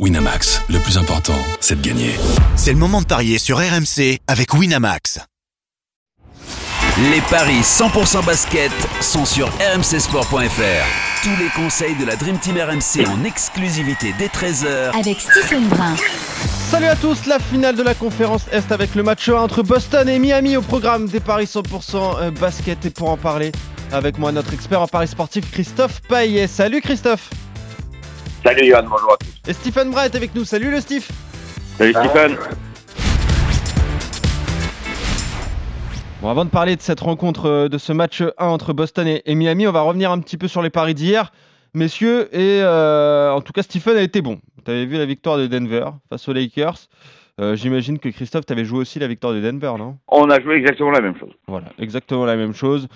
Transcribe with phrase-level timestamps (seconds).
[0.00, 2.10] Winamax, le plus important, c'est de gagner.
[2.56, 5.20] C'est le moment de parier sur RMC avec Winamax.
[7.12, 11.22] Les paris 100% basket sont sur rmcsport.fr.
[11.22, 15.94] Tous les conseils de la Dream Team RMC en exclusivité dès 13h avec Stephen Brun.
[16.70, 20.08] Salut à tous, la finale de la conférence Est avec le match 1 entre Boston
[20.08, 22.84] et Miami au programme des paris 100% euh, basket.
[22.84, 23.52] Et pour en parler
[23.92, 26.48] avec moi, notre expert en paris sportif Christophe Paillet.
[26.48, 27.30] Salut Christophe
[28.44, 29.33] Salut Yann, bonjour à tous.
[29.46, 30.44] Et Stephen Bra est avec nous.
[30.44, 31.06] Salut le Steve.
[31.76, 32.36] Salut Stephen.
[36.22, 39.34] Bon, avant de parler de cette rencontre, euh, de ce match 1 entre Boston et,
[39.34, 41.30] Miami, on va revenir un petit peu sur les paris d'hier,
[41.74, 42.34] messieurs.
[42.34, 44.40] Et euh, en tout cas, Stephen a été bon.
[44.64, 46.88] Tu avais vu la victoire de Denver face aux Lakers.
[47.40, 49.98] Euh, j'imagine que Christophe, tu avais joué aussi la victoire de Denver, non?
[50.06, 51.32] On a joué exactement la même chose.
[51.48, 52.86] Voilà, exactement la même chose.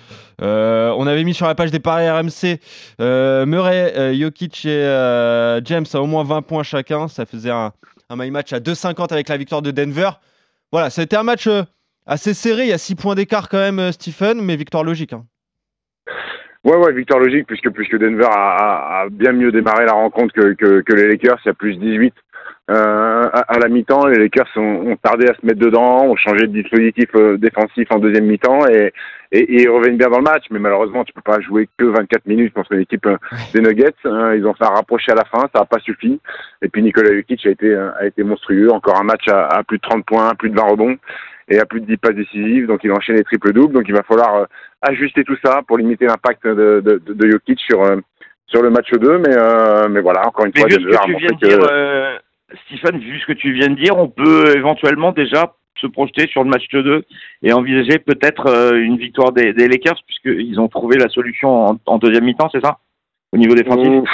[0.41, 2.59] Euh, on avait mis sur la page des paris RMC
[3.01, 7.09] euh, Murray, Jokic et James à au moins 20 points chacun.
[7.09, 7.73] Ça faisait un,
[8.09, 10.11] un my match à 2,50 avec la victoire de Denver.
[10.71, 11.49] Voilà, ça a été un match
[12.05, 12.63] assez serré.
[12.63, 15.11] Il y a 6 points d'écart quand même, Stephen, mais victoire logique.
[15.11, 15.25] Hein.
[16.63, 20.53] Ouais, ouais, victoire logique, puisque, puisque Denver a, a, bien mieux démarré la rencontre que,
[20.53, 21.39] que, que les Lakers.
[21.43, 22.13] Il y a plus 18
[22.69, 26.53] euh, à, la mi-temps, les Lakers ont, tardé à se mettre dedans, ont changé de
[26.53, 28.93] dispositif euh, défensif en deuxième mi-temps et,
[29.31, 30.43] et, ils reviennent bien dans le match.
[30.51, 33.17] Mais malheureusement, tu peux pas jouer que 24 minutes contre une équipe euh,
[33.53, 33.95] des Nuggets.
[34.05, 34.35] Hein.
[34.35, 36.19] ils ont fait un rapproché à la fin, ça n'a pas suffi.
[36.61, 38.71] Et puis Nikola Jokic a été a été monstrueux.
[38.71, 40.97] Encore un match à, plus de 30 points, plus de 20 rebonds
[41.51, 42.67] et à plus de 10 passes décisives.
[42.67, 43.73] Donc il enchaîne les triples doubles.
[43.73, 44.45] Donc il va falloir
[44.83, 47.83] ajuster tout ça pour limiter l'impact de, de, de, Jokic sur
[48.45, 49.17] sur le match 2.
[49.17, 49.35] Mais
[49.89, 52.28] mais voilà, encore une fois, que
[52.65, 56.43] Stephen, vu ce que tu viens de dire, on peut éventuellement déjà se projeter sur
[56.43, 57.03] le match 2
[57.43, 62.25] et envisager peut-être euh, une victoire des, Lakers puisqu'ils ont trouvé la solution en, deuxième
[62.25, 62.79] mi-temps, c'est ça?
[63.31, 64.09] Au niveau défensif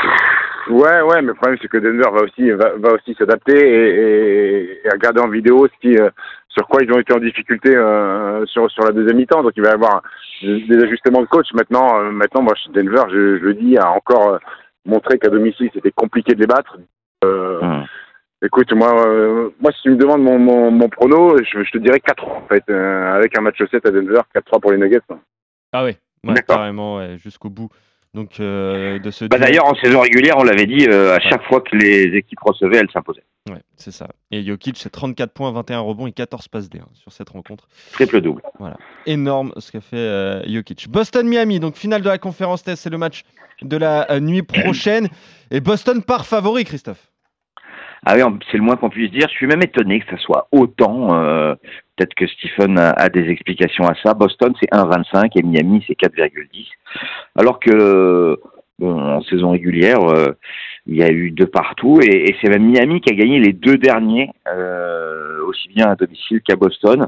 [0.68, 5.22] Ouais, ouais, mais le problème c'est que Denver va aussi va, aussi s'adapter et, regarder
[5.22, 6.10] en vidéo ce qui, euh,
[6.50, 9.44] sur quoi ils ont été en difficulté euh, sur sur la deuxième mi-temps.
[9.44, 10.02] Donc il va y avoir
[10.42, 11.48] des ajustements de coach.
[11.54, 14.40] Maintenant, maintenant, moi, Denver, je, je le dis, a encore
[14.86, 16.78] montré qu'à domicile c'était compliqué de les battre.
[17.24, 17.86] Hum.
[18.46, 21.78] Écoute, moi, euh, moi, si tu me demandes mon, mon, mon prono, je, je, te
[21.80, 25.00] dirais 4 en fait, euh, avec un match 7 à Denver, 4-3 pour les Nuggets.
[25.10, 25.20] Hein.
[25.74, 27.70] Ah oui, ouais, carrément, ouais, jusqu'au bout.
[28.14, 31.60] Donc, euh, de ce bah, D'ailleurs, en saison régulière, on l'avait dit, à chaque fois
[31.60, 33.24] que les équipes recevaient, elles s'imposaient.
[33.50, 34.08] Ouais, c'est ça.
[34.32, 37.68] Et Jokic, c'est 34 points, 21 rebonds et 14 passes D hein, sur cette rencontre.
[37.94, 38.42] Triple double.
[38.60, 38.78] Voilà.
[39.06, 40.88] Énorme ce qu'a fait Jokic.
[40.88, 43.24] Boston-Miami, donc finale de la conférence test, c'est le match
[43.62, 45.10] de la nuit prochaine.
[45.52, 47.12] Et Boston part favori, Christophe.
[48.08, 48.22] Ah oui,
[48.52, 49.28] c'est le moins qu'on puisse dire.
[49.28, 51.16] Je suis même étonné que ça soit autant.
[51.16, 51.56] Euh,
[51.96, 54.14] peut-être que Stephen a, des explications à ça.
[54.14, 56.68] Boston, c'est 1,25 et Miami, c'est 4,10.
[57.36, 58.40] Alors que
[58.78, 60.34] bon, en saison régulière, euh,
[60.86, 63.78] il y a eu deux partout et, c'est même Miami qui a gagné les deux
[63.78, 67.08] derniers, euh, aussi bien à domicile qu'à Boston.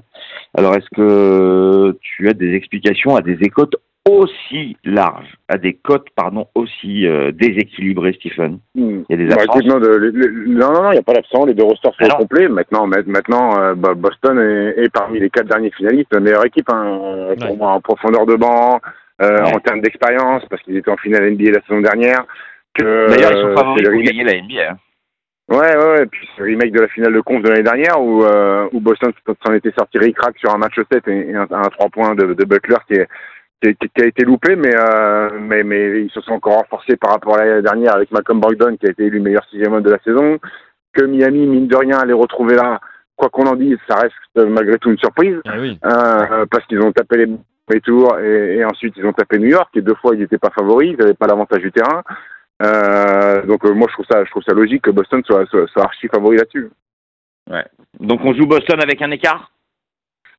[0.58, 3.76] Alors, est-ce que tu as des explications à des écoutes
[4.18, 8.60] aussi large, à des cotes pardon aussi euh, déséquilibrées, Stephen.
[8.74, 9.04] Hmm.
[9.08, 9.66] Il y a des bah, absences.
[9.66, 11.46] non, non, non, il n'y a pas d'absence.
[11.46, 12.48] Les deux rosters sont complets.
[12.48, 17.36] Maintenant, maintenant, euh, bah, Boston est, parmi les quatre derniers finalistes, la meilleure équipe hein,
[17.40, 18.82] pour moi en profondeur de banc,
[19.22, 22.26] euh, en termes d'expérience, parce qu'ils étaient en finale NBA la saison dernière.
[22.80, 24.72] D'ailleurs, ils sont favoris pour gagner la NBA.
[24.72, 24.78] Hein.
[25.50, 26.06] Ouais, ouais, ouais.
[26.08, 28.26] Puis ce remake de la finale de conf de l'année dernière où,
[28.74, 29.14] où Boston
[29.46, 32.76] s'en était sorti ric-rac sur un match 7 et, un, 3 points de, de Butler
[32.88, 33.08] qui est
[33.62, 37.38] qui, a été loupé, mais, euh, mais, mais ils se sont encore renforcés par rapport
[37.38, 40.00] à l'année dernière avec Malcolm Brogdon qui a été élu meilleur sixième homme de la
[40.00, 40.40] saison.
[40.94, 42.80] Que Miami, mine de rien, les retrouver là,
[43.16, 45.38] quoi qu'on en dise, ça reste malgré tout une surprise.
[45.46, 45.78] Ah oui.
[45.84, 47.26] euh, parce qu'ils ont tapé
[47.70, 50.38] les tours et, et, ensuite ils ont tapé New York et deux fois ils n'étaient
[50.38, 52.04] pas favoris, ils n'avaient pas l'avantage du terrain.
[52.64, 55.68] Euh, donc euh, moi je trouve ça, je trouve ça logique que Boston soit, soit,
[55.68, 56.70] soit archi favori là-dessus.
[57.50, 57.66] Ouais.
[58.00, 59.52] Donc on joue Boston avec un écart?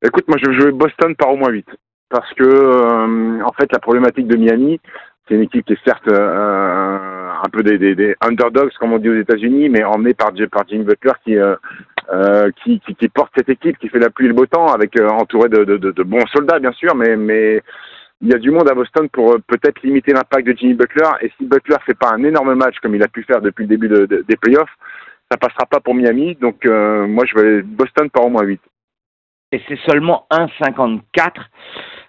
[0.05, 1.67] Écoute, moi je vais jouer Boston par au moins 8
[2.11, 4.81] parce que euh, en fait la problématique de Miami,
[5.29, 8.99] c'est une équipe qui est certes euh, un peu des, des, des, underdogs comme on
[8.99, 11.55] dit aux États-Unis, mais emmenée par, par Jimmy Butler qui, euh,
[12.13, 14.99] euh, qui, qui, porte cette équipe, qui fait la pluie et le beau temps, avec
[15.01, 17.63] entouré de, de, de, bons soldats bien sûr, mais mais
[18.21, 21.09] il y a du monde à Boston pour peut-être limiter l'impact de Jimmy Butler.
[21.21, 23.69] Et si Butler fait pas un énorme match comme il a pu faire depuis le
[23.69, 24.75] début de, des playoffs,
[25.31, 26.35] ça passera pas pour Miami.
[26.35, 28.61] Donc moi je vais Boston par au moins 8.
[29.53, 31.01] Et c'est seulement 1,54.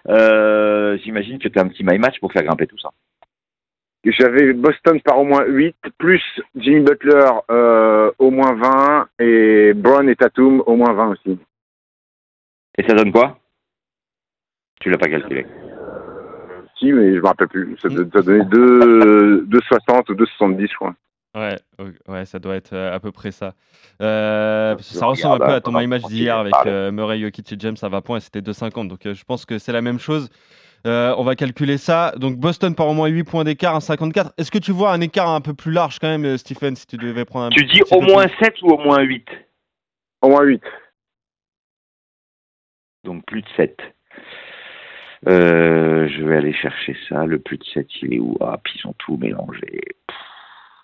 [0.08, 2.90] Euh, J'imagine que tu as un petit my match pour faire grimper tout ça.
[4.04, 6.22] J'avais Boston par au moins 8, plus
[6.56, 11.38] Jimmy Butler euh, au moins 20 et Brown et Tatum au moins 20 aussi.
[12.78, 13.38] Et ça donne quoi?
[14.80, 15.44] Tu l'as pas calculé
[16.78, 17.76] Si, mais je me rappelle plus.
[17.82, 20.94] Ça, ça donnait 2,60 ou 2,70, je crois.
[22.20, 23.54] Ouais, ça doit être euh, à peu près ça.
[24.02, 27.56] Euh, ça ressemble un peu à ton my match d'hier avec euh, Murray, Jokic et
[27.58, 28.88] James à 20 points et c'était 2,50.
[28.88, 30.28] Donc euh, je pense que c'est la même chose.
[30.86, 32.12] Euh, on va calculer ça.
[32.18, 34.32] Donc Boston par au moins 8 points d'écart, 1,54.
[34.36, 36.98] Est-ce que tu vois un écart un peu plus large quand même, Stephen, si tu
[36.98, 38.44] devais prendre un Tu dis au moins plus?
[38.44, 39.26] 7 ou au moins 8
[40.20, 40.62] Au moins 8.
[43.04, 43.80] Donc plus de 7.
[45.28, 47.24] Euh, je vais aller chercher ça.
[47.26, 48.36] Le plus de 7, il est où?
[48.40, 49.80] Ah, puis ils ont tout mélangé.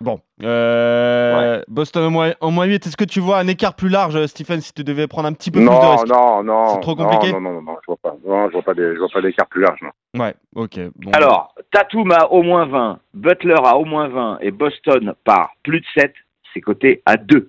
[0.00, 0.20] Bon.
[0.42, 2.86] Euh, Boston au moins, moins 8.
[2.86, 5.32] Est-ce que tu vois un écart plus large, euh, Stephen, si tu devais prendre un
[5.32, 6.74] petit peu plus de Non, risque non, non.
[6.74, 8.14] C'est trop non, compliqué Non, non, non, non, je vois pas.
[8.24, 10.22] Non, je vois pas des, je vois pas d'écart plus large, non.
[10.22, 10.78] Ouais, ok.
[10.96, 11.10] Bon.
[11.12, 15.80] Alors, Tatum a au moins 20, Butler a au moins 20 et Boston par plus
[15.80, 16.12] de 7,
[16.52, 17.48] c'est coté à 2.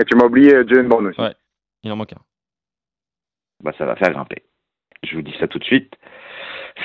[0.00, 1.20] Et tu m'as oublié euh, Jalen Brown aussi.
[1.20, 1.34] Ouais.
[1.82, 2.20] Il en manque un.
[3.62, 4.42] Bah, ça va faire grimper.
[5.02, 5.94] Je vous dis ça tout de suite.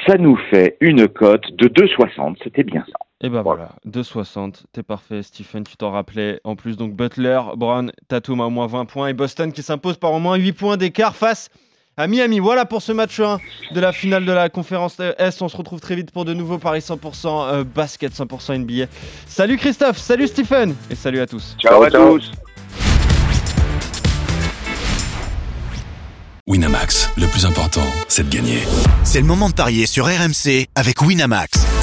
[0.07, 2.37] Ça nous fait une cote de 2,60.
[2.43, 2.97] C'était bien ça.
[3.25, 3.69] Et ben Voilà.
[3.85, 6.41] voilà, 2,60, t'es parfait, Stephen, tu t'en rappelais.
[6.43, 9.95] En plus, donc Butler, Brown, Tatum à au moins 20 points et Boston qui s'impose
[9.95, 11.49] par au moins 8 points d'écart face
[11.95, 12.39] à Miami.
[12.39, 13.37] Voilà pour ce match 1
[13.73, 15.41] de la finale de la conférence Est.
[15.41, 18.87] On se retrouve très vite pour de nouveaux paris 100% euh, basket, 100% NBA.
[19.25, 21.55] Salut Christophe, salut Stephen et salut à tous.
[21.59, 22.19] Ciao, à ciao.
[22.19, 22.29] tous.
[26.45, 28.59] Winamax, le plus important, c'est de gagner.
[29.05, 31.82] C'est le moment de parier sur RMC avec Winamax.